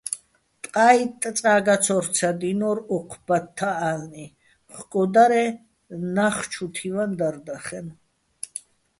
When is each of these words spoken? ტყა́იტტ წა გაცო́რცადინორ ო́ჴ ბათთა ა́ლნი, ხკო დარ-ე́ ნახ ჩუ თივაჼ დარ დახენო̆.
ტყა́იტტ 0.63 1.21
წა 1.37 1.53
გაცო́რცადინორ 1.65 2.77
ო́ჴ 2.95 3.09
ბათთა 3.25 3.69
ა́ლნი, 3.89 4.25
ხკო 4.75 5.01
დარ-ე́ 5.13 5.49
ნახ 6.15 6.37
ჩუ 6.51 6.65
თივაჼ 6.75 7.05
დარ 7.19 7.35
დახენო̆. 7.45 7.97